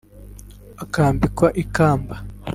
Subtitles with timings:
[0.83, 2.15] akambikwa ikamba